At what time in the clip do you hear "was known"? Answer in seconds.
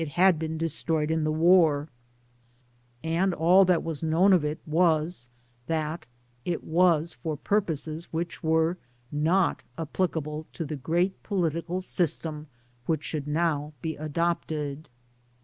3.83-4.33